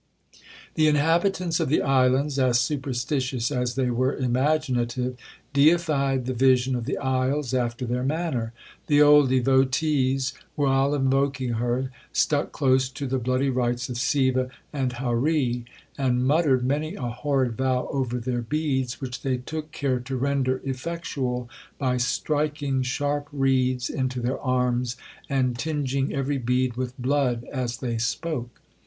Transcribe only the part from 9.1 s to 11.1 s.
devotees, while